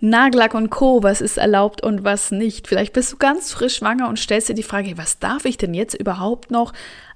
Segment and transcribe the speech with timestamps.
[0.00, 2.68] Nagellack und Co., was ist erlaubt und was nicht.
[2.68, 5.72] Vielleicht bist du ganz frisch schwanger und stellst dir die Frage, was darf ich denn
[5.72, 6.72] jetzt überhaupt noch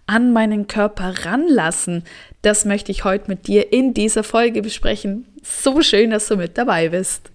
[0.07, 2.05] an meinen Körper ranlassen?
[2.43, 5.27] Das möchte ich heute mit dir in dieser Folge besprechen.
[5.43, 7.31] So schön, dass du mit dabei bist.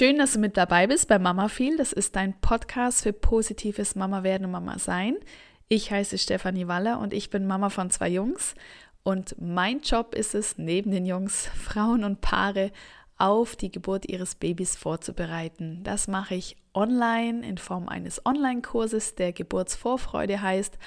[0.00, 1.76] Schön, dass du mit dabei bist bei Mama Feel.
[1.76, 5.16] Das ist dein Podcast für positives Mama werden und Mama sein.
[5.68, 8.54] Ich heiße Stefanie Waller und ich bin Mama von zwei Jungs.
[9.02, 12.72] Und mein Job ist es, neben den Jungs Frauen und Paare
[13.18, 15.82] auf die Geburt ihres Babys vorzubereiten.
[15.82, 20.78] Das mache ich online in Form eines Online-Kurses, der Geburtsvorfreude heißt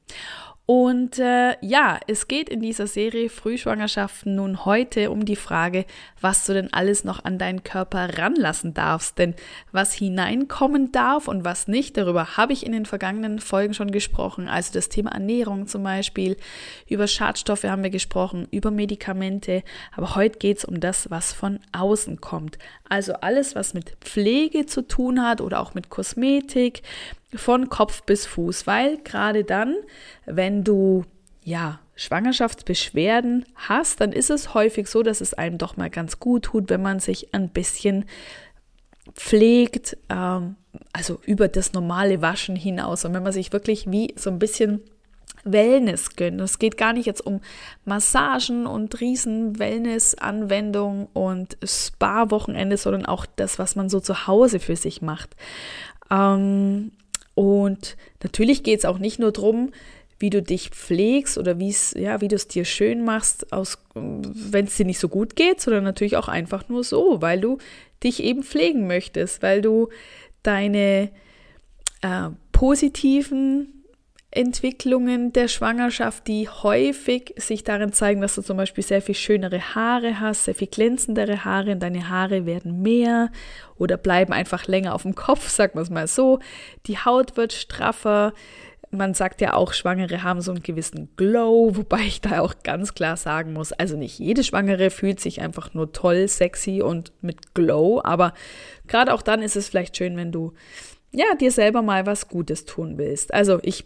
[0.73, 5.83] Und äh, ja, es geht in dieser Serie Frühschwangerschaften nun heute um die Frage,
[6.22, 9.17] was du denn alles noch an deinen Körper ranlassen darfst.
[9.17, 9.36] Denn
[9.73, 14.47] was hineinkommen darf und was nicht, darüber habe ich in den vergangenen Folgen schon gesprochen.
[14.47, 16.38] Also das Thema Ernährung zum Beispiel,
[16.88, 19.63] über Schadstoffe haben wir gesprochen, über Medikamente.
[19.94, 22.58] Aber heute geht es um das, was von außen kommt.
[22.88, 26.81] Also alles, was mit Pflege zu tun hat oder auch mit Kosmetik,
[27.36, 29.76] von Kopf bis Fuß, weil gerade dann,
[30.26, 31.06] wenn du
[31.44, 36.46] ja Schwangerschaftsbeschwerden hast, dann ist es häufig so, dass es einem doch mal ganz gut
[36.46, 38.06] tut, wenn man sich ein bisschen
[39.14, 40.56] pflegt, ähm,
[40.94, 44.82] also über das normale Waschen hinaus und wenn man sich wirklich wie so ein bisschen
[45.44, 46.40] Wellness gönnt.
[46.42, 47.42] Es geht gar nicht jetzt um
[47.86, 54.75] Massagen und riesen Wellness-Anwendungen und Spa-Wochenende, sondern auch das, was man so zu Hause für
[54.75, 55.36] sich macht.
[56.09, 56.91] Ähm,
[57.36, 59.72] und natürlich geht es auch nicht nur darum,
[60.19, 63.47] wie du dich pflegst oder ja, wie du es dir schön machst,
[63.96, 67.58] wenn es dir nicht so gut geht, sondern natürlich auch einfach nur so, weil du
[68.03, 69.90] dich eben pflegen möchtest, weil du
[70.44, 71.09] deine
[72.02, 73.81] äh, positiven
[74.34, 79.75] Entwicklungen der Schwangerschaft, die häufig sich darin zeigen, dass du zum Beispiel sehr viel schönere
[79.75, 83.30] Haare hast, sehr viel glänzendere Haare und deine Haare werden mehr
[83.78, 86.40] oder bleiben einfach länger auf dem Kopf, sagen wir es mal so.
[86.86, 88.34] Die Haut wird straffer.
[88.90, 92.94] Man sagt ja auch, Schwangere haben so einen gewissen Glow, wobei ich da auch ganz
[92.94, 97.53] klar sagen muss, also nicht jede Schwangere fühlt sich einfach nur toll, sexy und mit
[97.53, 98.34] Glow, aber
[98.88, 100.53] gerade auch dann ist es vielleicht schön, wenn du
[101.14, 103.34] ja, dir selber mal was Gutes tun willst.
[103.34, 103.86] Also ich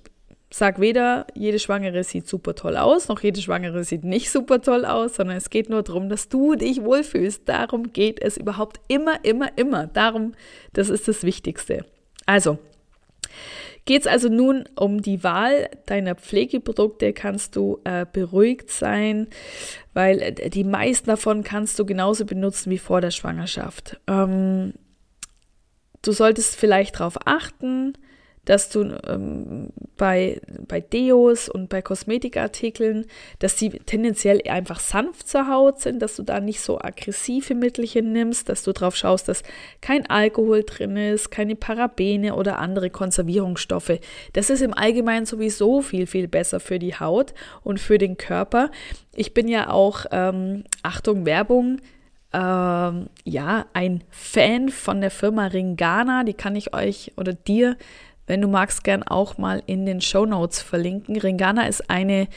[0.49, 4.85] sag weder, jede Schwangere sieht super toll aus, noch jede Schwangere sieht nicht super toll
[4.85, 7.47] aus, sondern es geht nur darum, dass du dich wohlfühlst.
[7.47, 9.87] Darum geht es überhaupt immer, immer, immer.
[9.87, 10.33] Darum,
[10.73, 11.85] das ist das Wichtigste.
[12.25, 12.57] Also,
[13.85, 19.27] geht es also nun um die Wahl deiner Pflegeprodukte, kannst du äh, beruhigt sein,
[19.93, 23.99] weil äh, die meisten davon kannst du genauso benutzen wie vor der Schwangerschaft.
[24.07, 24.73] Ähm,
[26.01, 27.93] du solltest vielleicht darauf achten,
[28.45, 33.05] dass du ähm, bei, bei Deos und bei Kosmetikartikeln,
[33.39, 38.11] dass die tendenziell einfach sanft zur Haut sind, dass du da nicht so aggressive Mittelchen
[38.11, 39.43] nimmst, dass du drauf schaust, dass
[39.81, 43.99] kein Alkohol drin ist, keine Parabene oder andere Konservierungsstoffe.
[44.33, 48.69] Das ist im Allgemeinen sowieso viel, viel besser für die Haut und für den Körper.
[49.15, 51.79] Ich bin ja auch, ähm, Achtung, Werbung,
[52.33, 57.77] ähm, ja, ein Fan von der Firma Ringana, die kann ich euch oder dir
[58.27, 61.17] wenn du magst, gern auch mal in den Show Notes verlinken.
[61.17, 62.27] Ringana ist eine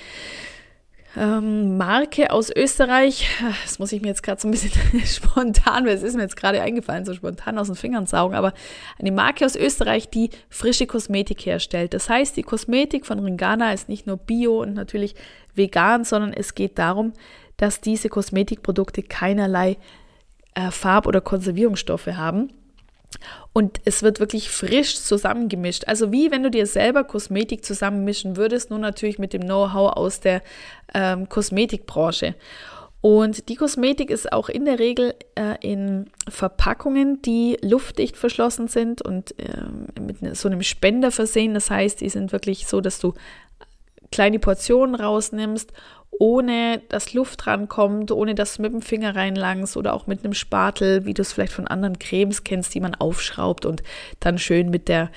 [1.17, 3.29] ähm, Marke aus Österreich.
[3.65, 4.73] Das muss ich mir jetzt gerade so ein bisschen
[5.07, 8.53] spontan, weil es ist mir jetzt gerade eingefallen, so spontan aus den Fingern saugen, aber
[8.99, 11.95] eine Marke aus Österreich, die frische Kosmetik herstellt.
[11.95, 15.15] Das heißt, die Kosmetik von Ringana ist nicht nur bio und natürlich
[15.55, 17.13] vegan, sondern es geht darum,
[17.57, 19.79] dass diese Kosmetikprodukte keinerlei
[20.55, 22.53] äh, Farb- oder Konservierungsstoffe haben.
[23.53, 25.85] Und es wird wirklich frisch zusammengemischt.
[25.87, 30.21] Also wie wenn du dir selber Kosmetik zusammenmischen würdest, nur natürlich mit dem Know-how aus
[30.21, 30.43] der
[30.95, 32.35] ähm, Kosmetikbranche.
[33.01, 39.03] Und die Kosmetik ist auch in der Regel äh, in Verpackungen, die luftdicht verschlossen sind
[39.03, 41.55] und äh, mit ne, so einem Spender versehen.
[41.55, 43.15] Das heißt, die sind wirklich so, dass du
[44.11, 45.73] kleine Portionen rausnimmst
[46.19, 50.35] ohne dass Luft rankommt, ohne dass du mit dem Finger reinlangst oder auch mit einem
[50.35, 53.83] Spatel, wie du es vielleicht von anderen Cremes kennst, die man aufschraubt und
[54.21, 55.11] dann schön mit der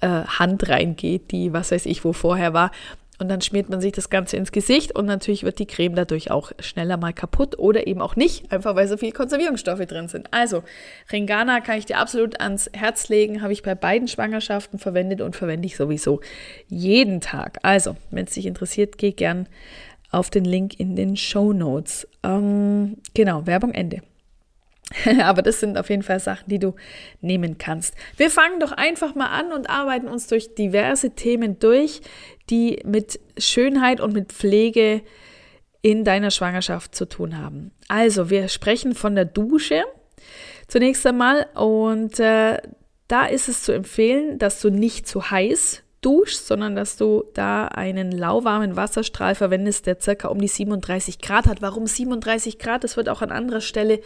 [0.00, 2.70] äh, Hand reingeht, die was weiß ich wo vorher war.
[3.18, 6.30] Und dann schmiert man sich das Ganze ins Gesicht und natürlich wird die Creme dadurch
[6.30, 10.32] auch schneller mal kaputt oder eben auch nicht, einfach weil so viel Konservierungsstoffe drin sind.
[10.32, 10.62] Also,
[11.12, 15.36] Ringana kann ich dir absolut ans Herz legen, habe ich bei beiden Schwangerschaften verwendet und
[15.36, 16.20] verwende ich sowieso
[16.68, 17.58] jeden Tag.
[17.62, 19.48] Also, wenn es dich interessiert, geh gern
[20.10, 22.06] auf den Link in den Show Notes.
[22.22, 24.02] Ähm, genau, Werbung Ende.
[25.22, 26.74] Aber das sind auf jeden Fall Sachen, die du
[27.20, 27.94] nehmen kannst.
[28.16, 32.00] Wir fangen doch einfach mal an und arbeiten uns durch diverse Themen durch,
[32.50, 35.02] die mit Schönheit und mit Pflege
[35.82, 37.72] in deiner Schwangerschaft zu tun haben.
[37.88, 39.84] Also, wir sprechen von der Dusche
[40.68, 42.58] zunächst einmal und äh,
[43.08, 47.66] da ist es zu empfehlen, dass du nicht zu heiß duschst, sondern dass du da
[47.66, 51.62] einen lauwarmen Wasserstrahl verwendest, der circa um die 37 Grad hat.
[51.62, 52.84] Warum 37 Grad?
[52.84, 53.98] Das wird auch an anderer Stelle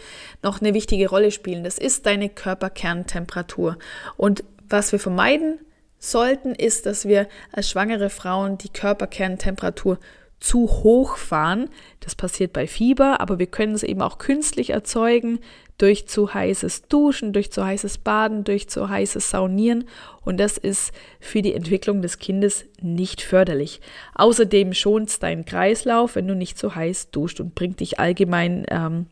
[0.43, 1.63] noch eine wichtige Rolle spielen.
[1.63, 3.77] Das ist deine Körperkerntemperatur.
[4.17, 5.59] Und was wir vermeiden
[5.99, 9.99] sollten, ist, dass wir als schwangere Frauen die Körperkerntemperatur
[10.41, 11.69] zu hoch fahren.
[12.01, 15.39] Das passiert bei Fieber, aber wir können es eben auch künstlich erzeugen
[15.81, 19.85] durch zu heißes Duschen, durch zu heißes Baden, durch zu heißes Saunieren
[20.23, 23.81] und das ist für die Entwicklung des Kindes nicht förderlich.
[24.15, 28.67] Außerdem schont es deinen Kreislauf, wenn du nicht zu heiß duscht und bringt dich allgemein
[28.69, 29.07] ähm,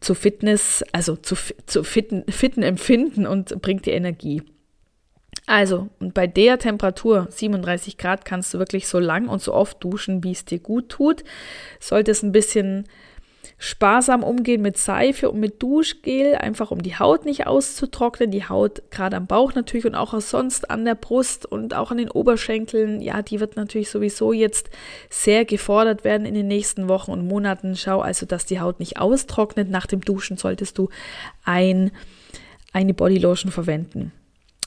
[0.00, 1.34] zu Fitness, also zu,
[1.66, 4.42] zu fitten, fitten Empfinden und bringt dir Energie.
[5.46, 9.82] Also, und bei der Temperatur, 37 Grad, kannst du wirklich so lang und so oft
[9.82, 11.24] duschen, wie es dir gut tut.
[11.80, 12.84] Solltest ein bisschen
[13.62, 18.30] sparsam umgehen mit Seife und mit Duschgel, einfach um die Haut nicht auszutrocknen.
[18.30, 21.98] Die Haut gerade am Bauch natürlich und auch sonst an der Brust und auch an
[21.98, 24.70] den Oberschenkeln, ja, die wird natürlich sowieso jetzt
[25.10, 27.76] sehr gefordert werden in den nächsten Wochen und Monaten.
[27.76, 29.68] Schau also, dass die Haut nicht austrocknet.
[29.68, 30.88] Nach dem Duschen solltest du
[31.44, 31.90] ein,
[32.72, 34.12] eine Bodylotion verwenden.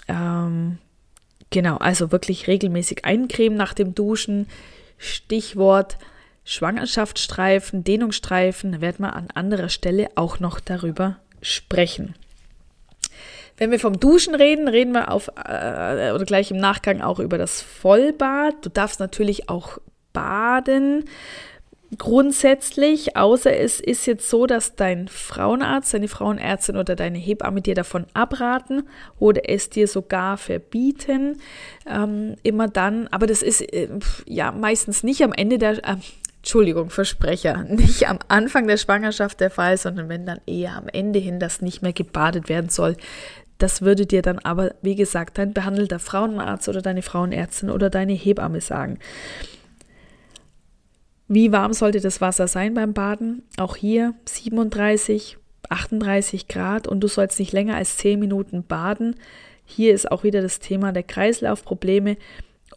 [0.08, 0.78] Ähm,
[1.50, 4.48] genau, also wirklich regelmäßig eincremen nach dem Duschen.
[5.00, 5.98] Stichwort
[6.46, 12.16] Schwangerschaftsstreifen, Dehnungsstreifen, da werden wir an anderer Stelle auch noch darüber sprechen.
[13.58, 17.38] Wenn wir vom Duschen reden, reden wir auf äh, oder gleich im Nachgang auch über
[17.38, 18.56] das Vollbad.
[18.66, 19.78] Du darfst natürlich auch
[20.12, 21.06] baden
[21.98, 27.76] grundsätzlich, außer es ist jetzt so, dass dein Frauenarzt, deine Frauenärztin oder deine Hebamme dir
[27.76, 28.84] davon abraten
[29.20, 31.40] oder es dir sogar verbieten.
[31.88, 33.88] Ähm, immer dann, aber das ist äh,
[34.26, 35.98] ja meistens nicht am Ende der, äh,
[36.44, 41.18] Entschuldigung, Versprecher, nicht am Anfang der Schwangerschaft der Fall, sondern wenn dann eher am Ende
[41.18, 42.98] hin das nicht mehr gebadet werden soll.
[43.60, 48.12] Das würde dir dann aber, wie gesagt, dein behandelter Frauenarzt oder deine Frauenärztin oder deine
[48.12, 49.00] Hebamme sagen.
[51.30, 53.44] Wie warm sollte das Wasser sein beim Baden?
[53.56, 55.38] Auch hier 37,
[55.70, 59.16] 38 Grad und du sollst nicht länger als 10 Minuten baden.
[59.64, 62.18] Hier ist auch wieder das Thema der Kreislaufprobleme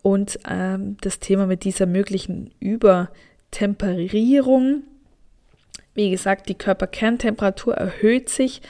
[0.02, 3.10] und ähm, das Thema mit dieser möglichen Über-
[3.50, 4.82] Temperierung.
[5.94, 8.62] Wie gesagt, die Körperkerntemperatur erhöht sich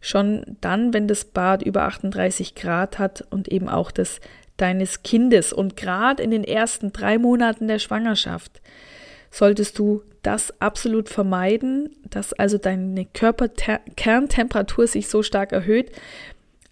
[0.00, 4.20] schon dann, wenn das Bad über 38 Grad hat und eben auch das
[4.56, 5.52] deines Kindes.
[5.52, 8.60] Und gerade in den ersten drei Monaten der Schwangerschaft
[9.30, 15.92] solltest du das absolut vermeiden, dass also deine Körperkerntemperatur sich so stark erhöht,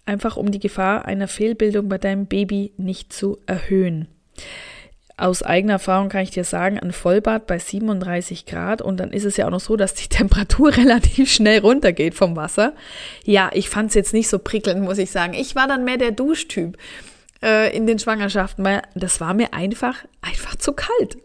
[0.05, 4.07] einfach um die Gefahr einer Fehlbildung bei deinem Baby nicht zu erhöhen.
[5.19, 9.25] Aus eigener Erfahrung kann ich dir sagen, ein Vollbad bei 37 Grad und dann ist
[9.25, 12.73] es ja auch noch so, dass die Temperatur relativ schnell runtergeht vom Wasser.
[13.25, 15.33] Ja, ich fand es jetzt nicht so prickelnd, muss ich sagen.
[15.33, 16.77] Ich war dann mehr der Duschtyp
[17.43, 21.17] äh, in den Schwangerschaften, weil das war mir einfach, einfach zu kalt.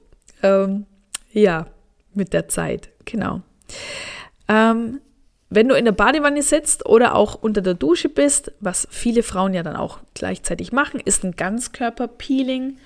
[0.43, 0.87] Ähm,
[1.33, 1.69] ja,
[2.15, 3.43] mit der Zeit, genau.
[4.49, 5.01] Ähm,
[5.51, 9.55] wenn du in der Badewanne sitzt oder auch unter der Dusche bist, was viele Frauen
[9.55, 12.77] ja dann auch gleichzeitig machen, ist ein Ganzkörperpeeling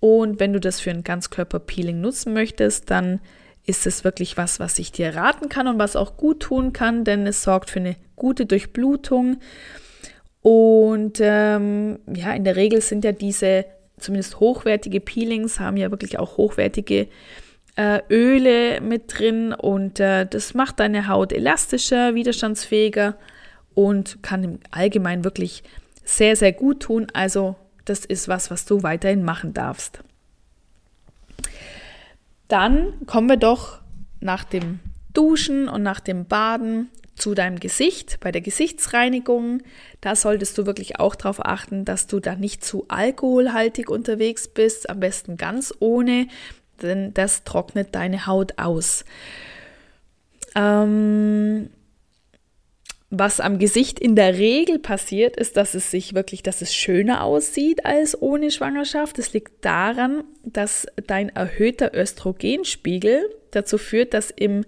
[0.00, 3.20] und wenn du das für ein Ganzkörperpeeling nutzen möchtest, dann
[3.66, 7.04] ist es wirklich was, was ich dir raten kann und was auch gut tun kann,
[7.04, 9.38] denn es sorgt für eine gute Durchblutung.
[10.42, 13.66] Und ähm, ja, in der Regel sind ja diese
[13.98, 17.08] zumindest hochwertige Peelings, haben ja wirklich auch hochwertige
[17.76, 23.16] äh, Öle mit drin und äh, das macht deine Haut elastischer, widerstandsfähiger
[23.74, 25.62] und kann im Allgemeinen wirklich
[26.04, 27.08] sehr, sehr gut tun.
[27.12, 30.00] Also das ist was, was du weiterhin machen darfst.
[32.48, 33.80] Dann kommen wir doch
[34.20, 34.80] nach dem
[35.12, 39.62] Duschen und nach dem Baden zu deinem Gesicht, bei der Gesichtsreinigung.
[40.00, 44.88] Da solltest du wirklich auch darauf achten, dass du da nicht zu alkoholhaltig unterwegs bist,
[44.88, 46.26] am besten ganz ohne,
[46.82, 49.04] denn das trocknet deine Haut aus.
[50.54, 51.70] Ähm,
[53.10, 57.24] was am Gesicht in der Regel passiert, ist, dass es sich wirklich, dass es schöner
[57.24, 59.18] aussieht als ohne Schwangerschaft.
[59.18, 64.64] Das liegt daran, dass dein erhöhter Östrogenspiegel dazu führt, dass im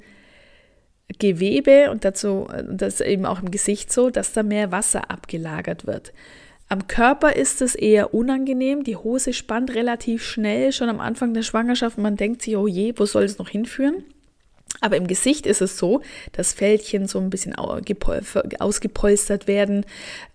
[1.20, 6.12] Gewebe und dazu, das eben auch im Gesicht so, dass da mehr Wasser abgelagert wird.
[6.68, 8.82] Am Körper ist es eher unangenehm.
[8.82, 11.98] Die Hose spannt relativ schnell, schon am Anfang der Schwangerschaft.
[11.98, 14.04] Man denkt sich, oh je, wo soll es noch hinführen?
[14.80, 16.00] Aber im Gesicht ist es so,
[16.32, 19.86] dass Fältchen so ein bisschen ausgepolstert werden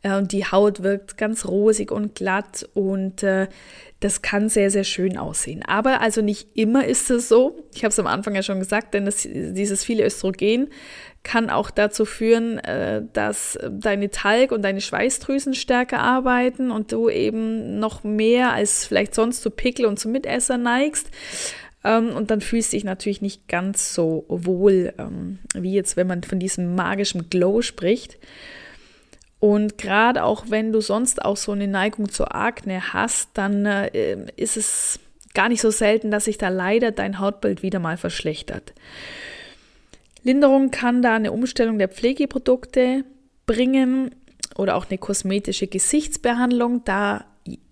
[0.03, 3.48] äh, und die Haut wirkt ganz rosig und glatt und äh,
[4.00, 5.63] das kann sehr, sehr schön aussehen.
[5.65, 7.65] Aber also nicht immer ist es so.
[7.74, 10.70] Ich habe es am Anfang ja schon gesagt, denn das, dieses viele Östrogen
[11.24, 17.10] kann auch dazu führen, äh, dass deine Talg- und deine Schweißdrüsen stärker arbeiten und du
[17.10, 21.10] eben noch mehr als vielleicht sonst zu Pickel und zu Mitesser neigst.
[21.84, 26.07] Ähm, und dann fühlst du dich natürlich nicht ganz so wohl, ähm, wie jetzt, wenn
[26.07, 28.17] man von diesem magischen Glow spricht.
[29.39, 34.17] Und gerade auch wenn du sonst auch so eine Neigung zur Akne hast, dann äh,
[34.36, 35.00] ist es
[35.34, 38.74] gar nicht so selten, dass sich da leider dein Hautbild wieder mal verschlechtert.
[40.24, 43.05] Linderung kann da eine Umstellung der Pflegeprodukte
[43.46, 44.15] bringen
[44.55, 46.84] oder auch eine kosmetische Gesichtsbehandlung.
[46.86, 47.25] Da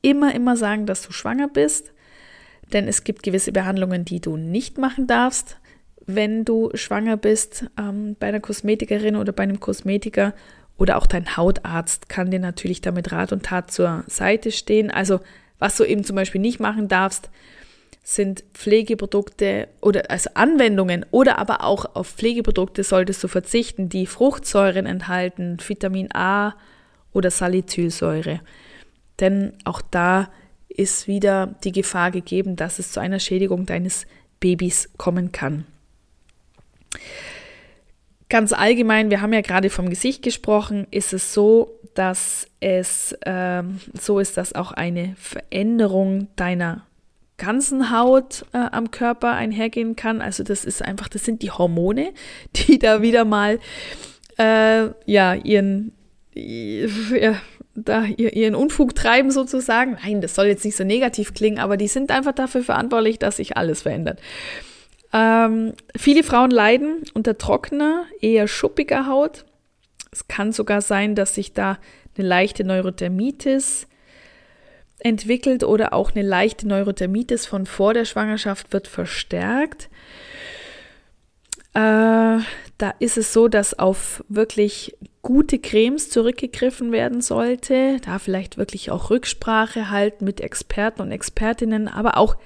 [0.04, 1.92] immer, immer sagen, dass du schwanger bist
[2.76, 5.58] denn es gibt gewisse Behandlungen, die du nicht machen darfst,
[6.06, 10.34] wenn du schwanger bist ähm, bei einer Kosmetikerin oder bei einem Kosmetiker
[10.78, 14.92] oder auch dein Hautarzt kann dir natürlich damit Rat und Tat zur Seite stehen.
[14.92, 15.22] Also
[15.58, 17.30] was du eben zum Beispiel nicht machen darfst,
[18.04, 24.86] sind Pflegeprodukte oder also Anwendungen oder aber auch auf Pflegeprodukte solltest du verzichten, die Fruchtsäuren
[24.86, 26.56] enthalten, Vitamin A
[27.14, 28.42] oder Salicylsäure.
[29.22, 30.30] Denn auch da
[30.78, 34.06] ist wieder die Gefahr gegeben, dass es zu einer Schädigung deines
[34.40, 35.66] Babys kommen kann.
[38.30, 43.64] Ganz allgemein, wir haben ja gerade vom Gesicht gesprochen, ist es so, dass es äh,
[44.00, 46.86] so ist, dass auch eine Veränderung deiner
[47.38, 50.22] ganzen Haut äh, am Körper einhergehen kann.
[50.22, 52.14] Also das ist einfach, das sind die Hormone,
[52.56, 53.60] die da wieder mal
[54.38, 55.94] äh, ja ihren
[56.36, 57.36] ja,
[57.76, 59.98] da ihren Unfug treiben sozusagen.
[60.04, 63.38] Nein, das soll jetzt nicht so negativ klingen, aber die sind einfach dafür verantwortlich, dass
[63.38, 64.20] sich alles verändert.
[65.14, 69.46] Ähm, viele Frauen leiden unter trockener, eher schuppiger Haut.
[70.12, 71.78] Es kann sogar sein, dass sich da
[72.18, 73.88] eine leichte Neurodermitis
[75.00, 79.90] entwickelt oder auch eine leichte Neurodermitis von vor der Schwangerschaft wird verstärkt.
[81.74, 82.40] Äh,
[82.78, 87.98] da ist es so, dass auf wirklich gute Cremes zurückgegriffen werden sollte.
[88.06, 92.38] Da vielleicht wirklich auch Rücksprache halten mit Experten und Expertinnen, aber auch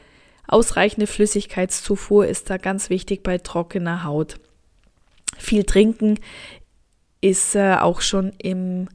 [0.47, 4.39] ausreichende Flüssigkeitszufuhr ist da ganz wichtig bei trockener Haut.
[5.37, 6.19] Viel trinken
[7.19, 8.87] ist äh, auch schon im,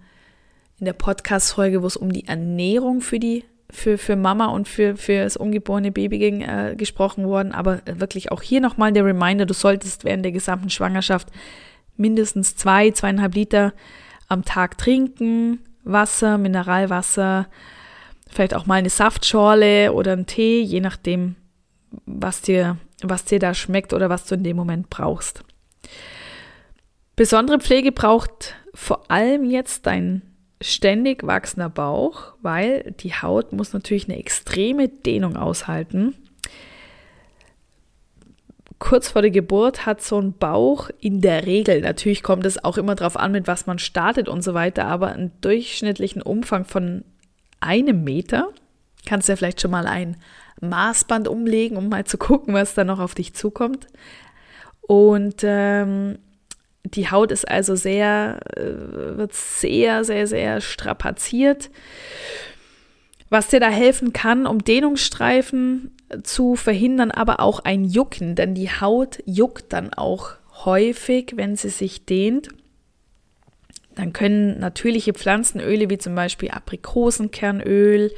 [0.78, 4.96] in der Podcast-Folge, wo es um die Ernährung für die für, für Mama und für,
[4.96, 7.52] für das ungeborene Baby ging, äh, gesprochen worden.
[7.52, 11.28] Aber wirklich auch hier nochmal der Reminder, du solltest während der gesamten Schwangerschaft
[11.96, 13.72] mindestens zwei, zweieinhalb Liter
[14.28, 15.60] am Tag trinken.
[15.84, 17.46] Wasser, Mineralwasser,
[18.28, 21.36] vielleicht auch mal eine Saftschorle oder einen Tee, je nachdem,
[22.06, 25.44] was dir, was dir da schmeckt oder was du in dem Moment brauchst.
[27.16, 30.22] Besondere Pflege braucht vor allem jetzt dein
[30.60, 36.14] ständig wachsender Bauch, weil die Haut muss natürlich eine extreme Dehnung aushalten
[38.84, 42.76] kurz vor der Geburt hat so ein Bauch in der Regel, natürlich kommt es auch
[42.76, 47.02] immer darauf an, mit was man startet und so weiter, aber einen durchschnittlichen Umfang von
[47.60, 48.50] einem Meter.
[49.06, 50.18] Kannst du ja vielleicht schon mal ein
[50.60, 53.86] Maßband umlegen, um mal zu gucken, was da noch auf dich zukommt.
[54.82, 56.18] Und ähm,
[56.84, 61.70] die Haut ist also sehr, äh, wird sehr, sehr, sehr strapaziert.
[63.30, 65.90] Was dir da helfen kann, um Dehnungsstreifen
[66.22, 70.32] zu verhindern, aber auch ein Jucken, denn die Haut juckt dann auch
[70.64, 72.48] häufig, wenn sie sich dehnt.
[73.94, 78.12] Dann können natürliche Pflanzenöle wie zum Beispiel Aprikosenkernöl,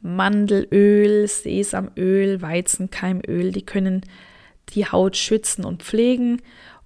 [0.00, 4.02] Mandelöl, Sesamöl, Weizenkeimöl, die können
[4.70, 6.40] die Haut schützen und pflegen.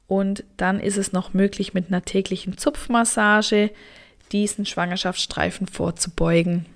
[0.07, 3.71] Und dann ist es noch möglich, mit einer täglichen Zupfmassage
[4.31, 6.67] diesen Schwangerschaftsstreifen vorzubeugen.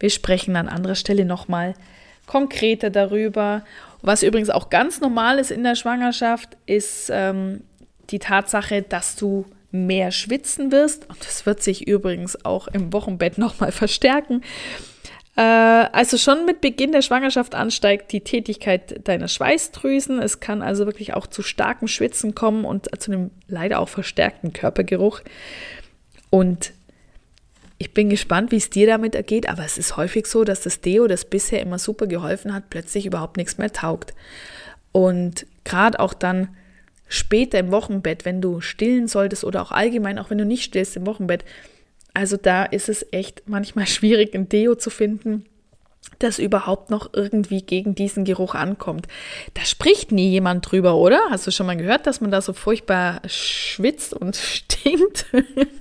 [0.00, 1.74] Wir sprechen an anderer Stelle nochmal
[2.26, 3.64] konkreter darüber.
[4.02, 7.62] Was übrigens auch ganz normal ist in der Schwangerschaft, ist ähm,
[8.10, 11.08] die Tatsache, dass du mehr schwitzen wirst.
[11.08, 14.42] Und das wird sich übrigens auch im Wochenbett nochmal verstärken.
[15.36, 20.20] Äh, also schon mit Beginn der Schwangerschaft ansteigt die Tätigkeit deiner Schweißdrüsen.
[20.20, 24.52] Es kann also wirklich auch zu starkem Schwitzen kommen und zu einem leider auch verstärkten
[24.52, 25.20] Körpergeruch.
[26.30, 26.72] Und
[27.78, 30.80] ich bin gespannt, wie es dir damit ergeht, aber es ist häufig so, dass das
[30.80, 34.14] Deo, das bisher immer super geholfen hat, plötzlich überhaupt nichts mehr taugt.
[34.92, 36.48] Und gerade auch dann
[37.08, 40.96] später im Wochenbett, wenn du stillen solltest oder auch allgemein, auch wenn du nicht stillst
[40.96, 41.44] im Wochenbett,
[42.12, 45.44] also da ist es echt manchmal schwierig, ein Deo zu finden,
[46.18, 49.08] das überhaupt noch irgendwie gegen diesen Geruch ankommt.
[49.54, 51.20] Da spricht nie jemand drüber, oder?
[51.30, 55.26] Hast du schon mal gehört, dass man da so furchtbar schwitzt und stinkt?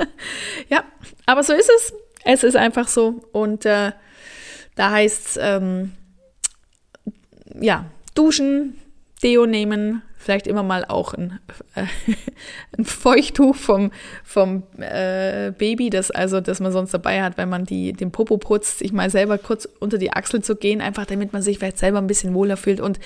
[0.70, 0.84] ja,
[1.26, 1.94] aber so ist es.
[2.26, 3.22] Es ist einfach so.
[3.32, 3.92] Und äh,
[4.76, 5.92] da heißt es, ähm,
[7.60, 8.80] ja, duschen,
[9.22, 11.40] Deo nehmen, vielleicht immer mal auch ein,
[11.76, 11.86] äh,
[12.78, 13.92] ein Feuchttuch vom,
[14.24, 18.38] vom äh, Baby, das also, das man sonst dabei hat, wenn man die, den Popo
[18.38, 21.78] putzt, sich mal selber kurz unter die Achsel zu gehen, einfach damit man sich vielleicht
[21.78, 23.00] selber ein bisschen wohler fühlt und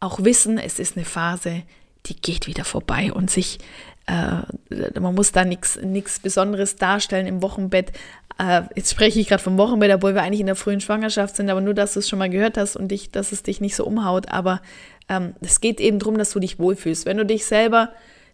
[0.00, 1.62] auch wissen, es ist eine Phase,
[2.06, 3.58] die geht wieder vorbei und sich
[4.06, 7.92] äh, man muss da nichts Besonderes darstellen im Wochenbett.
[8.38, 11.48] Äh, jetzt spreche ich gerade vom Wochenbett, obwohl wir eigentlich in der frühen Schwangerschaft sind,
[11.50, 13.76] aber nur, dass du es schon mal gehört hast und dich, dass es dich nicht
[13.76, 14.28] so umhaut.
[14.28, 14.60] Aber
[15.08, 17.06] ähm, es geht eben darum, dass du dich wohlfühlst.
[17.06, 17.90] Wenn du dich selber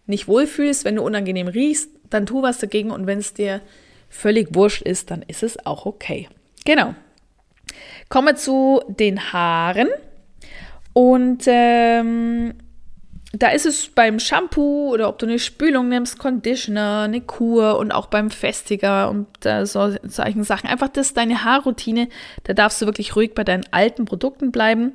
[0.07, 3.61] nicht wohlfühlst, wenn du unangenehm riechst, dann tu was dagegen und wenn es dir
[4.09, 6.27] völlig wurscht ist, dann ist es auch okay.
[6.65, 6.93] Genau.
[8.09, 9.87] Komme zu den Haaren.
[10.93, 12.55] Und ähm,
[13.33, 17.91] da ist es beim Shampoo oder ob du eine Spülung nimmst, Conditioner, eine Kur und
[17.91, 20.69] auch beim Festiger und äh, so, solchen Sachen.
[20.69, 22.09] Einfach das deine Haarroutine,
[22.43, 24.93] da darfst du wirklich ruhig bei deinen alten Produkten bleiben.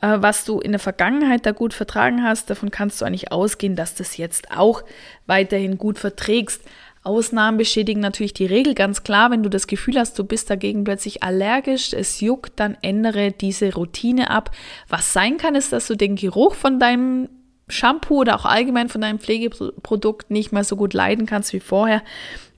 [0.00, 3.76] Äh, was du in der Vergangenheit da gut vertragen hast, davon kannst du eigentlich ausgehen,
[3.76, 4.82] dass das jetzt auch
[5.26, 6.62] weiterhin gut verträgst.
[7.02, 9.30] Ausnahmen beschädigen natürlich die Regel ganz klar.
[9.30, 13.72] Wenn du das Gefühl hast, du bist dagegen plötzlich allergisch, es juckt, dann ändere diese
[13.74, 14.50] Routine ab.
[14.88, 17.28] Was sein kann, ist, dass du den Geruch von deinem
[17.68, 22.02] Shampoo oder auch allgemein von deinem Pflegeprodukt nicht mehr so gut leiden kannst wie vorher.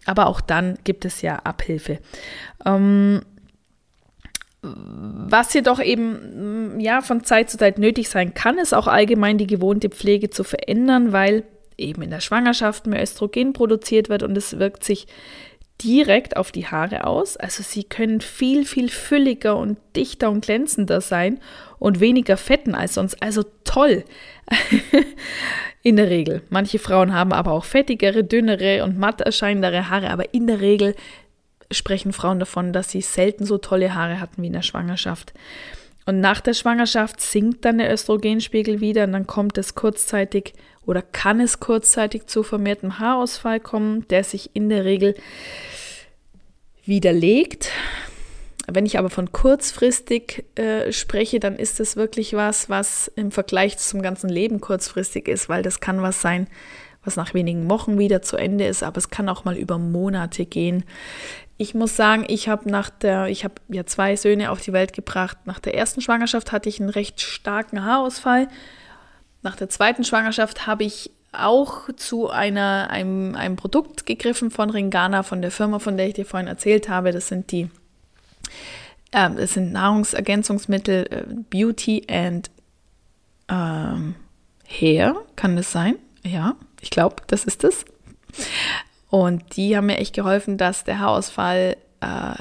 [0.05, 1.99] Aber auch dann gibt es ja Abhilfe.
[2.65, 3.23] Ähm,
[4.63, 9.39] was jedoch eben mm, ja von Zeit zu Zeit nötig sein kann, ist auch allgemein
[9.39, 11.45] die gewohnte Pflege zu verändern, weil
[11.77, 15.07] eben in der Schwangerschaft mehr Östrogen produziert wird und es wirkt sich
[15.83, 17.37] direkt auf die Haare aus.
[17.37, 21.41] Also sie können viel, viel fülliger und dichter und glänzender sein
[21.79, 23.23] und weniger fetten als sonst.
[23.23, 24.05] Also toll.
[25.83, 26.43] in der Regel.
[26.51, 30.95] Manche Frauen haben aber auch fettigere, dünnere und matt erscheinendere Haare, aber in der Regel
[31.71, 35.33] sprechen Frauen davon, dass sie selten so tolle Haare hatten wie in der Schwangerschaft.
[36.09, 40.55] Und nach der Schwangerschaft sinkt dann der Östrogenspiegel wieder und dann kommt es kurzzeitig
[40.87, 45.15] oder kann es kurzzeitig zu vermehrtem Haarausfall kommen, der sich in der Regel
[46.87, 47.73] widerlegt.
[48.67, 53.77] Wenn ich aber von kurzfristig äh, spreche, dann ist das wirklich was, was im Vergleich
[53.77, 56.47] zum ganzen Leben kurzfristig ist, weil das kann was sein,
[57.05, 60.47] was nach wenigen Wochen wieder zu Ende ist, aber es kann auch mal über Monate
[60.47, 60.85] gehen.
[61.59, 64.93] Ich muss sagen, ich habe nach der, ich habe ja zwei Söhne auf die Welt
[64.93, 65.39] gebracht.
[65.45, 68.49] Nach der ersten Schwangerschaft hatte ich einen recht starken Haarausfall
[69.43, 75.23] nach der zweiten Schwangerschaft habe ich auch zu einer, einem, einem Produkt gegriffen von Ringana,
[75.23, 77.13] von der Firma, von der ich dir vorhin erzählt habe.
[77.13, 77.71] Das sind die,
[79.13, 82.51] äh, das sind Nahrungsergänzungsmittel äh, Beauty and
[83.49, 84.17] ähm,
[84.67, 85.97] Hair, kann das sein?
[86.25, 87.85] Ja, ich glaube, das ist es.
[89.09, 92.35] Und die haben mir echt geholfen, dass der Haarausfall äh,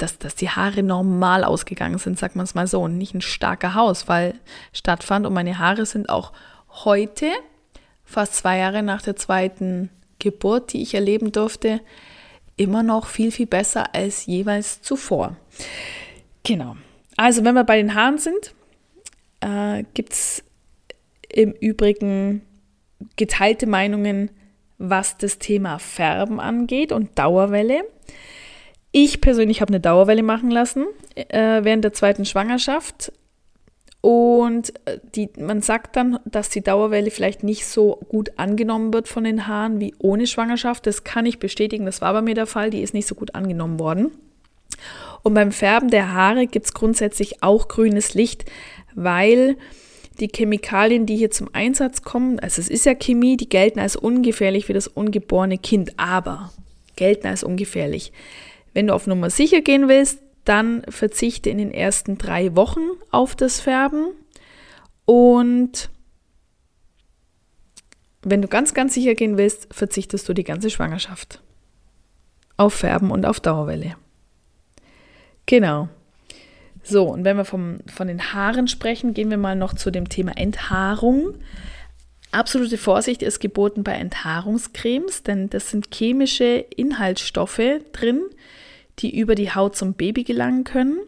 [0.00, 3.20] dass, dass die Haare normal ausgegangen sind, sagt man es mal so, und nicht ein
[3.20, 4.34] starker Haarausfall
[4.72, 5.26] stattfand.
[5.26, 6.32] Und meine Haare sind auch
[6.84, 7.26] heute,
[8.04, 11.80] fast zwei Jahre nach der zweiten Geburt, die ich erleben durfte,
[12.56, 15.36] immer noch viel, viel besser als jeweils zuvor.
[16.44, 16.76] Genau.
[17.16, 18.54] Also, wenn wir bei den Haaren sind,
[19.40, 20.44] äh, gibt es
[21.28, 22.42] im Übrigen
[23.16, 24.30] geteilte Meinungen,
[24.80, 27.84] was das Thema Färben angeht und Dauerwelle.
[28.92, 33.12] Ich persönlich habe eine Dauerwelle machen lassen äh, während der zweiten Schwangerschaft.
[34.00, 39.06] Und äh, die, man sagt dann, dass die Dauerwelle vielleicht nicht so gut angenommen wird
[39.06, 40.86] von den Haaren wie ohne Schwangerschaft.
[40.86, 42.70] Das kann ich bestätigen, das war bei mir der Fall.
[42.70, 44.10] Die ist nicht so gut angenommen worden.
[45.22, 48.46] Und beim Färben der Haare gibt es grundsätzlich auch grünes Licht,
[48.94, 49.58] weil
[50.20, 53.96] die Chemikalien, die hier zum Einsatz kommen, also es ist ja Chemie, die gelten als
[53.96, 56.52] ungefährlich für das ungeborene Kind, aber
[56.96, 58.12] gelten als ungefährlich.
[58.74, 62.80] Wenn du auf Nummer sicher gehen willst, dann verzichte in den ersten drei Wochen
[63.10, 64.08] auf das Färben.
[65.04, 65.90] Und
[68.22, 71.42] wenn du ganz, ganz sicher gehen willst, verzichtest du die ganze Schwangerschaft
[72.56, 73.96] auf Färben und auf Dauerwelle.
[75.46, 75.88] Genau.
[76.82, 80.08] So, und wenn wir vom, von den Haaren sprechen, gehen wir mal noch zu dem
[80.08, 81.34] Thema Enthaarung.
[82.32, 88.22] Absolute Vorsicht ist geboten bei Enthaarungscremes, denn das sind chemische Inhaltsstoffe drin,
[89.00, 91.00] die über die Haut zum Baby gelangen können.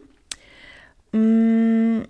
[1.11, 2.03] Mm.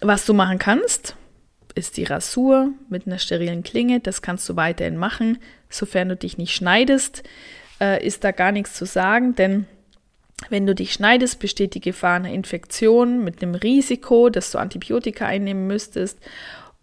[0.00, 1.14] Was du machen kannst,
[1.74, 4.00] ist die Rasur mit einer sterilen Klinge.
[4.00, 7.22] Das kannst du weiterhin machen, sofern du dich nicht schneidest.
[7.80, 9.66] Äh, ist da gar nichts zu sagen, denn
[10.50, 15.26] wenn du dich schneidest, besteht die Gefahr einer Infektion mit einem Risiko, dass du Antibiotika
[15.26, 16.18] einnehmen müsstest.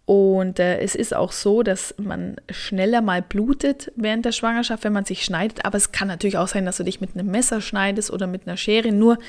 [0.06, 4.94] Und äh, es ist auch so, dass man schneller mal blutet während der Schwangerschaft, wenn
[4.94, 5.66] man sich schneidet.
[5.66, 8.48] Aber es kann natürlich auch sein, dass du dich mit einem Messer schneidest oder mit
[8.48, 8.92] einer Schere.
[8.92, 9.20] Nur,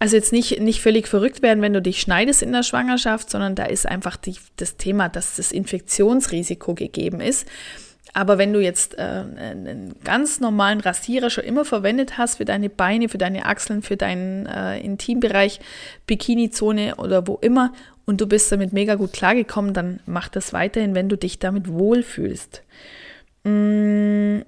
[0.00, 3.54] also jetzt nicht, nicht völlig verrückt werden, wenn du dich schneidest in der Schwangerschaft, sondern
[3.54, 7.46] da ist einfach die, das Thema, dass das Infektionsrisiko gegeben ist.
[8.14, 12.68] Aber wenn du jetzt äh, einen ganz normalen Rasierer schon immer verwendet hast für deine
[12.68, 15.60] Beine, für deine Achseln, für deinen äh, Intimbereich,
[16.06, 17.72] Bikini-Zone oder wo immer
[18.04, 21.68] und du bist damit mega gut klargekommen, dann mach das weiterhin, wenn du dich damit
[21.68, 22.62] wohlfühlst.
[23.44, 24.40] Mm,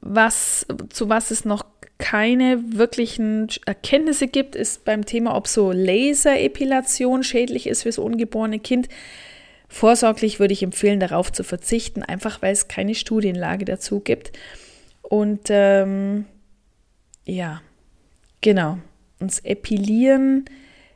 [0.00, 1.66] was, zu was es noch
[1.98, 8.88] keine wirklichen Erkenntnisse gibt, ist beim Thema, ob so Laserepilation schädlich ist fürs ungeborene Kind.
[9.68, 14.32] Vorsorglich würde ich empfehlen, darauf zu verzichten, einfach weil es keine Studienlage dazu gibt.
[15.02, 16.26] Und ähm,
[17.24, 17.60] ja,
[18.40, 18.78] genau.
[19.18, 20.44] Und das Epilieren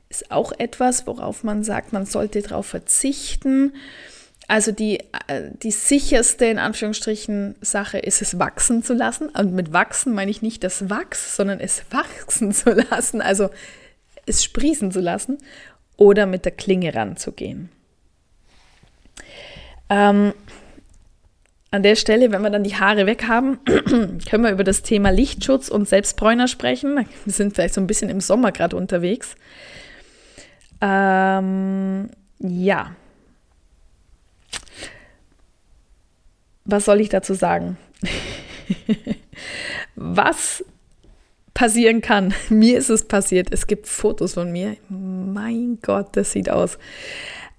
[0.08, 3.72] ist auch etwas, worauf man sagt, man sollte darauf verzichten.
[4.48, 9.28] Also die, äh, die sicherste, in Anführungsstrichen, Sache ist es wachsen zu lassen.
[9.28, 13.50] Und mit wachsen meine ich nicht das Wachs, sondern es wachsen zu lassen, also
[14.26, 15.38] es sprießen zu lassen
[15.96, 17.70] oder mit der Klinge ranzugehen.
[19.90, 20.32] Ähm,
[21.72, 25.10] an der Stelle, wenn wir dann die Haare weg haben, können wir über das Thema
[25.10, 27.06] Lichtschutz und Selbstbräuner sprechen.
[27.24, 29.36] Wir sind vielleicht so ein bisschen im Sommer gerade unterwegs.
[30.80, 32.96] Ähm, ja.
[36.64, 37.76] Was soll ich dazu sagen?
[39.94, 40.64] Was
[41.54, 42.32] passieren kann.
[42.48, 43.48] Mir ist es passiert.
[43.52, 44.76] Es gibt Fotos von mir.
[44.88, 46.78] Mein Gott, das sieht aus.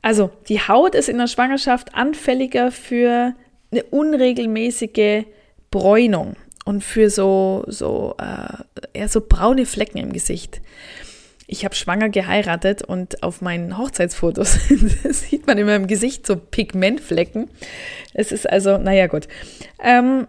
[0.01, 3.35] Also, die Haut ist in der Schwangerschaft anfälliger für
[3.71, 5.25] eine unregelmäßige
[5.69, 6.35] Bräunung
[6.65, 10.61] und für so, so, äh, eher so braune Flecken im Gesicht.
[11.47, 14.59] Ich habe schwanger geheiratet und auf meinen Hochzeitsfotos
[15.09, 17.49] sieht man in meinem Gesicht so Pigmentflecken.
[18.13, 19.27] Es ist also, naja, gut.
[19.83, 20.27] Ähm,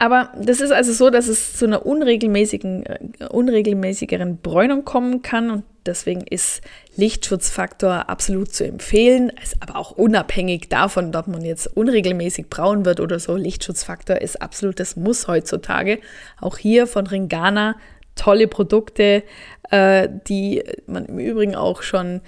[0.00, 5.50] aber das ist also so, dass es zu einer unregelmäßigen, äh, unregelmäßigeren Bräunung kommen kann
[5.50, 6.62] und deswegen ist
[6.96, 12.98] Lichtschutzfaktor absolut zu empfehlen, ist aber auch unabhängig davon, ob man jetzt unregelmäßig braun wird
[12.98, 13.36] oder so.
[13.36, 15.98] Lichtschutzfaktor ist absolut das Muss heutzutage.
[16.40, 17.76] Auch hier von Ringana
[18.14, 19.22] tolle Produkte,
[19.70, 22.22] äh, die man im Übrigen auch schon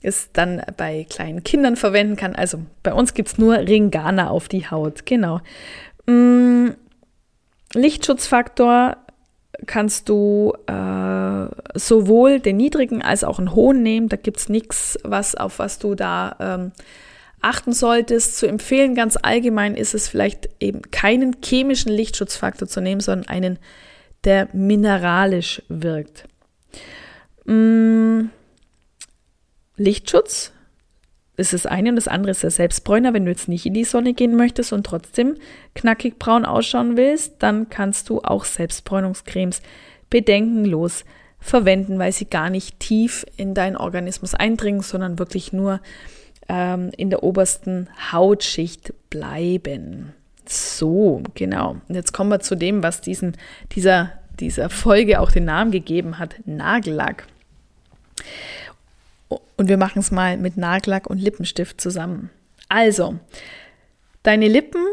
[0.00, 2.34] ist dann bei kleinen Kindern verwenden kann.
[2.34, 5.04] Also bei uns gibt es nur Ringana auf die Haut.
[5.04, 5.40] Genau.
[6.06, 6.68] Mm,
[7.74, 8.96] Lichtschutzfaktor
[9.66, 14.08] kannst du äh, sowohl den niedrigen als auch einen hohen nehmen.
[14.08, 16.72] Da gibt es nichts, was, auf was du da ähm,
[17.40, 18.36] achten solltest.
[18.36, 23.58] Zu empfehlen ganz allgemein ist es vielleicht eben keinen chemischen Lichtschutzfaktor zu nehmen, sondern einen,
[24.24, 26.24] der mineralisch wirkt.
[27.44, 28.26] Mm,
[29.76, 30.52] Lichtschutz
[31.38, 33.14] ist das eine und das andere ist der Selbstbräuner.
[33.14, 35.36] Wenn du jetzt nicht in die Sonne gehen möchtest und trotzdem
[35.74, 39.62] knackig braun ausschauen willst, dann kannst du auch Selbstbräunungscremes
[40.10, 41.04] bedenkenlos
[41.40, 45.80] verwenden, weil sie gar nicht tief in deinen Organismus eindringen, sondern wirklich nur
[46.48, 50.14] ähm, in der obersten Hautschicht bleiben.
[50.46, 51.76] So, genau.
[51.88, 53.36] Und jetzt kommen wir zu dem, was diesen,
[53.72, 57.26] dieser, dieser Folge auch den Namen gegeben hat, Nagellack.
[59.58, 62.30] Und wir machen es mal mit Nagellack und Lippenstift zusammen.
[62.68, 63.18] Also,
[64.22, 64.86] deine Lippen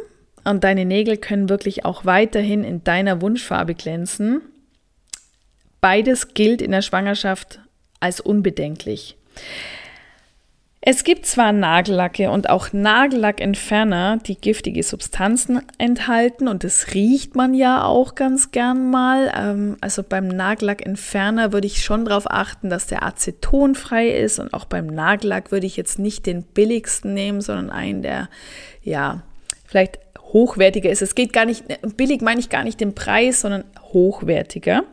[0.44, 4.42] und deine Nägel können wirklich auch weiterhin in deiner Wunschfarbe glänzen.
[5.82, 7.60] Beides gilt in der Schwangerschaft
[8.00, 9.16] als unbedenklich.
[10.88, 17.56] Es gibt zwar Nagellacke und auch Nagellackentferner, die giftige Substanzen enthalten und das riecht man
[17.56, 19.34] ja auch ganz gern mal.
[19.36, 24.66] Ähm, also beim Nagellackentferner würde ich schon darauf achten, dass der acetonfrei ist und auch
[24.66, 28.30] beim Nagellack würde ich jetzt nicht den billigsten nehmen, sondern einen, der
[28.84, 29.24] ja
[29.66, 31.02] vielleicht hochwertiger ist.
[31.02, 31.64] Es geht gar nicht,
[31.98, 34.84] billig meine ich gar nicht den Preis, sondern hochwertiger.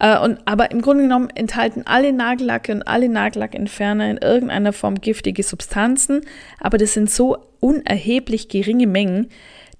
[0.00, 5.00] Äh, und, aber im Grunde genommen enthalten alle Nagellacke und alle Nagellackentferner in irgendeiner Form
[5.00, 6.22] giftige Substanzen,
[6.58, 9.28] aber das sind so unerheblich geringe Mengen,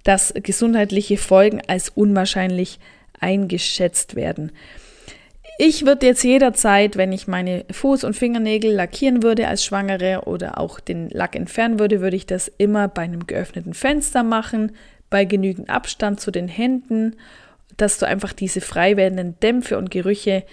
[0.03, 2.79] dass gesundheitliche Folgen als unwahrscheinlich
[3.19, 4.51] eingeschätzt werden.
[5.57, 10.57] ich würde jetzt jederzeit, wenn ich meine Fuß- und Fingernägel lackieren würde als Schwangere oder
[10.57, 14.71] auch den Lack entfernen würde, würde ich das immer bei einem geöffneten Fenster machen,
[15.11, 17.15] bei genügend Abstand zu den Händen,
[17.77, 20.43] dass du einfach diese frei werdenden Dämpfe und Gerüche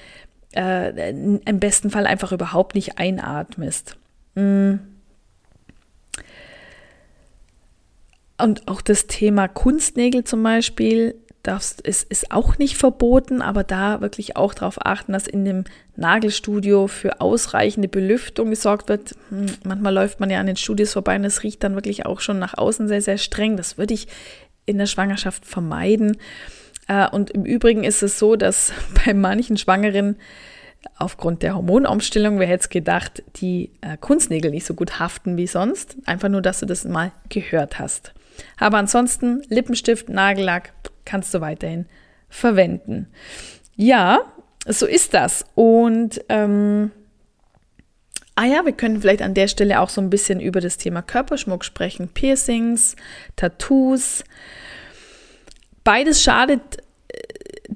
[0.54, 3.96] äh, im besten Fall einfach überhaupt nicht einatmest.
[4.34, 4.74] Mm.
[8.40, 14.00] Und auch das Thema Kunstnägel zum Beispiel, darfst, ist, ist auch nicht verboten, aber da
[14.00, 15.64] wirklich auch darauf achten, dass in dem
[15.96, 19.14] Nagelstudio für ausreichende Belüftung gesorgt wird.
[19.30, 22.20] Hm, manchmal läuft man ja an den Studios vorbei und es riecht dann wirklich auch
[22.20, 23.56] schon nach außen sehr, sehr streng.
[23.56, 24.08] Das würde ich
[24.66, 26.18] in der Schwangerschaft vermeiden.
[26.88, 28.72] Äh, und im Übrigen ist es so, dass
[29.04, 30.16] bei manchen Schwangeren
[30.96, 35.46] aufgrund der Hormonumstellung, wer hätte es gedacht, die äh, Kunstnägel nicht so gut haften wie
[35.46, 35.96] sonst.
[36.06, 38.14] Einfach nur, dass du das mal gehört hast.
[38.58, 40.72] Aber ansonsten Lippenstift, Nagellack,
[41.04, 41.86] kannst du weiterhin
[42.28, 43.08] verwenden.
[43.74, 44.20] Ja,
[44.66, 45.44] so ist das.
[45.54, 46.92] Und ähm,
[48.34, 51.02] ah ja, wir können vielleicht an der Stelle auch so ein bisschen über das Thema
[51.02, 52.08] Körperschmuck sprechen.
[52.08, 52.94] Piercings,
[53.34, 54.24] Tattoos.
[55.88, 56.60] Beides schadet
[57.08, 57.16] äh,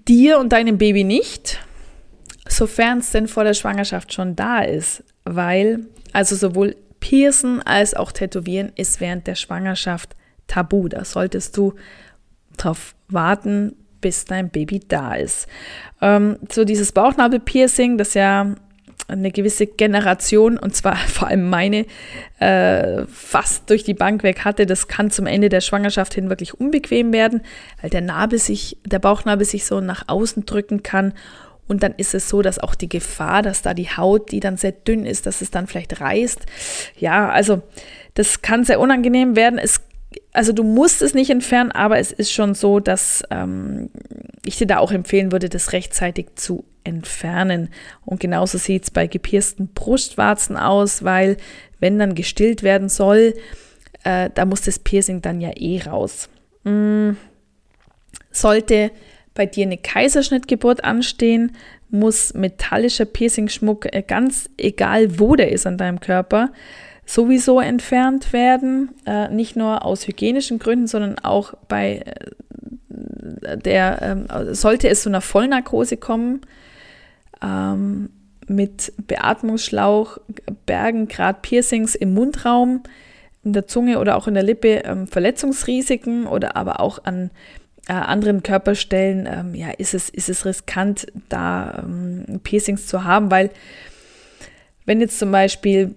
[0.06, 1.58] dir und deinem Baby nicht,
[2.46, 5.02] sofern es denn vor der Schwangerschaft schon da ist.
[5.24, 10.14] Weil, also sowohl Piercen als auch Tätowieren ist während der Schwangerschaft
[10.46, 10.88] tabu.
[10.88, 11.72] Da solltest du
[12.58, 15.46] darauf warten, bis dein Baby da ist.
[16.02, 18.54] Ähm, so dieses Bauchnabelpiercing, das ja
[19.12, 21.86] eine gewisse Generation, und zwar vor allem meine,
[22.38, 26.58] äh, fast durch die Bank weg hatte, das kann zum Ende der Schwangerschaft hin wirklich
[26.58, 27.42] unbequem werden,
[27.80, 31.14] weil der Nabel sich, der Bauchnabel sich so nach außen drücken kann.
[31.68, 34.56] Und dann ist es so, dass auch die Gefahr, dass da die Haut, die dann
[34.56, 36.40] sehr dünn ist, dass es dann vielleicht reißt.
[36.98, 37.62] Ja, also
[38.14, 39.58] das kann sehr unangenehm werden.
[39.58, 39.80] Es
[40.32, 43.90] also du musst es nicht entfernen, aber es ist schon so, dass ähm,
[44.44, 47.68] ich dir da auch empfehlen würde, das rechtzeitig zu entfernen.
[48.04, 51.36] Und genauso sieht es bei gepiersten Brustwarzen aus, weil
[51.80, 53.34] wenn dann gestillt werden soll,
[54.04, 56.28] äh, da muss das Piercing dann ja eh raus.
[56.64, 57.10] Mm.
[58.30, 58.90] Sollte
[59.34, 61.52] bei dir eine Kaiserschnittgeburt anstehen,
[61.90, 66.50] muss metallischer Piercing-Schmuck, äh, ganz egal wo der ist an deinem Körper,
[67.04, 74.54] sowieso entfernt werden, äh, nicht nur aus hygienischen Gründen, sondern auch bei äh, der, äh,
[74.54, 76.42] sollte es zu einer Vollnarkose kommen,
[77.42, 78.10] ähm,
[78.48, 80.18] mit Beatmungsschlauch,
[80.66, 82.82] Bergen, gerade Piercings im Mundraum,
[83.44, 87.30] in der Zunge oder auch in der Lippe, ähm, Verletzungsrisiken oder aber auch an
[87.88, 93.30] äh, anderen Körperstellen, ähm, ja, ist es, ist es riskant, da ähm, Piercings zu haben,
[93.30, 93.50] weil
[94.86, 95.94] wenn jetzt zum Beispiel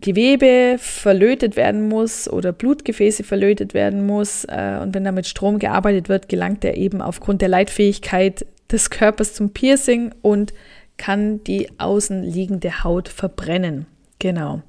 [0.00, 5.58] Gewebe verlötet werden muss oder Blutgefäße verlötet werden muss äh, und wenn da mit Strom
[5.58, 10.52] gearbeitet wird, gelangt er eben aufgrund der Leitfähigkeit des Körpers zum Piercing und
[10.98, 13.86] kann die außenliegende Haut verbrennen.
[14.18, 14.62] Genau.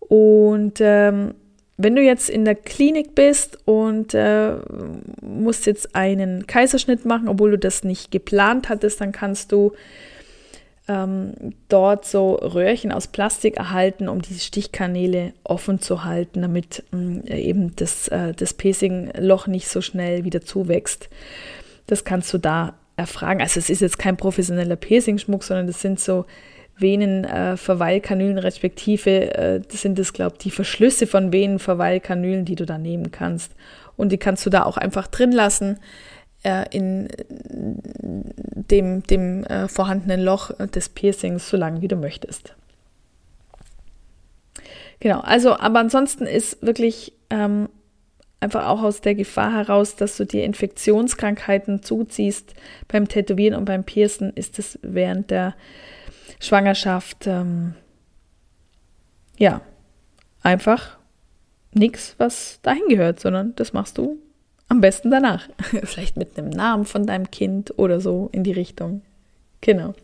[0.00, 1.34] Und ähm,
[1.76, 4.54] wenn du jetzt in der Klinik bist und äh,
[5.20, 9.72] musst jetzt einen Kaiserschnitt machen, obwohl du das nicht geplant hattest, dann kannst du
[10.86, 11.32] ähm,
[11.68, 17.74] dort so Röhrchen aus Plastik erhalten, um diese Stichkanäle offen zu halten, damit äh, eben
[17.76, 21.08] das, äh, das Pacing-Loch nicht so schnell wieder zuwächst.
[21.86, 23.40] Das kannst du da erfragen.
[23.40, 26.26] Also es ist jetzt kein professioneller Pacing-Schmuck, sondern das sind so
[26.76, 32.66] Venenverweilkanülen, äh, respektive äh, das sind das, glaube ich, die Verschlüsse von Venenverweilkanülen, die du
[32.66, 33.52] da nehmen kannst.
[33.96, 35.78] Und die kannst du da auch einfach drin lassen
[36.44, 37.08] äh, in
[38.70, 42.54] dem, dem äh, vorhandenen Loch des Piercings, so lange wie du möchtest.
[45.00, 47.68] Genau, also, aber ansonsten ist wirklich ähm,
[48.40, 52.54] einfach auch aus der Gefahr heraus, dass du dir Infektionskrankheiten zuziehst
[52.88, 55.54] beim Tätowieren und beim Piercen, ist es während der
[56.40, 57.74] Schwangerschaft ähm,
[59.38, 59.62] ja
[60.42, 60.98] einfach
[61.72, 64.18] nichts, was dahin gehört, sondern das machst du
[64.68, 65.48] am besten danach.
[65.84, 69.02] Vielleicht mit einem Namen von deinem Kind oder so in die Richtung.
[69.60, 69.94] Genau.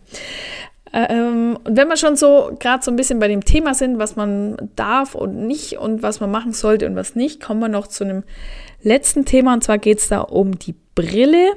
[0.93, 4.17] Ähm, und wenn wir schon so gerade so ein bisschen bei dem Thema sind, was
[4.17, 7.87] man darf und nicht und was man machen sollte und was nicht, kommen wir noch
[7.87, 8.25] zu einem
[8.83, 11.53] letzten Thema und zwar geht es da um die Brille,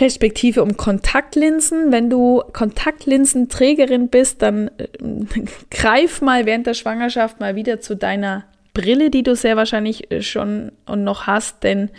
[0.00, 1.92] respektive um Kontaktlinsen.
[1.92, 4.88] Wenn du Kontaktlinsenträgerin bist, dann äh,
[5.70, 10.22] greif mal während der Schwangerschaft mal wieder zu deiner Brille, die du sehr wahrscheinlich äh,
[10.22, 11.90] schon und noch hast, denn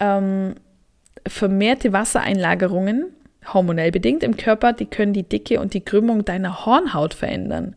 [0.00, 0.54] ähm,
[1.26, 3.06] vermehrte Wassereinlagerungen,
[3.52, 7.76] hormonell bedingt im Körper, die können die Dicke und die Krümmung deiner Hornhaut verändern.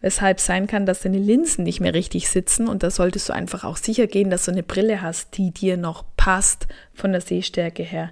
[0.00, 3.64] Weshalb sein kann, dass deine Linsen nicht mehr richtig sitzen und da solltest du einfach
[3.64, 7.82] auch sicher gehen, dass du eine Brille hast, die dir noch passt von der Sehstärke
[7.82, 8.10] her.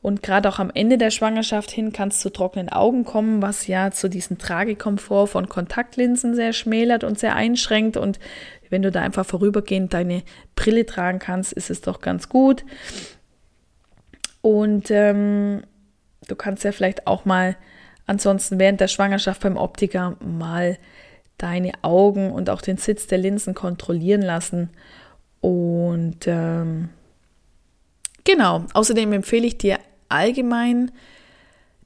[0.00, 3.66] Und gerade auch am Ende der Schwangerschaft hin kann es zu trockenen Augen kommen, was
[3.66, 7.96] ja zu diesem Tragekomfort von Kontaktlinsen sehr schmälert und sehr einschränkt.
[7.96, 8.20] Und
[8.70, 10.22] wenn du da einfach vorübergehend deine
[10.54, 12.64] Brille tragen kannst, ist es doch ganz gut.
[14.40, 15.62] Und ähm,
[16.28, 17.56] du kannst ja vielleicht auch mal
[18.06, 20.78] ansonsten während der Schwangerschaft beim Optiker mal
[21.38, 24.70] deine Augen und auch den Sitz der Linsen kontrollieren lassen.
[25.40, 26.90] Und ähm,
[28.28, 29.78] genau, außerdem empfehle ich dir
[30.10, 30.92] allgemein,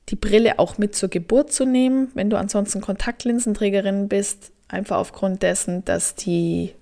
[0.08, 5.42] die Brille auch mit zur Geburt zu nehmen, wenn du ansonsten Kontaktlinsenträgerin bist, einfach aufgrund
[5.42, 6.74] dessen, dass die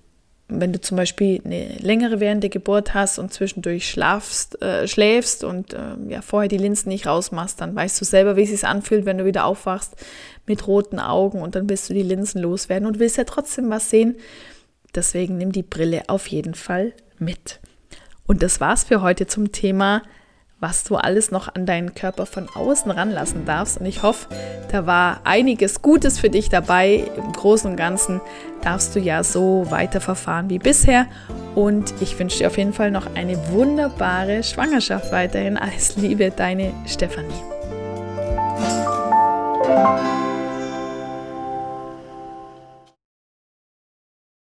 [0.53, 5.73] wenn du zum Beispiel eine längere währende Geburt hast und zwischendurch schlafst, äh, schläfst und
[5.73, 9.05] äh, ja, vorher die Linsen nicht rausmachst, dann weißt du selber, wie es sich anfühlt,
[9.05, 9.95] wenn du wieder aufwachst
[10.45, 13.89] mit roten Augen und dann willst du die Linsen loswerden und willst ja trotzdem was
[13.89, 14.17] sehen.
[14.93, 17.61] Deswegen nimm die Brille auf jeden Fall mit.
[18.27, 20.01] Und das war's für heute zum Thema
[20.61, 23.79] was du alles noch an deinen Körper von außen ranlassen darfst.
[23.79, 24.27] Und ich hoffe,
[24.71, 27.09] da war einiges Gutes für dich dabei.
[27.17, 28.21] Im Großen und Ganzen
[28.61, 31.07] darfst du ja so weiterverfahren wie bisher.
[31.55, 35.57] Und ich wünsche dir auf jeden Fall noch eine wunderbare Schwangerschaft weiterhin.
[35.57, 37.33] Alles Liebe, deine Stefanie.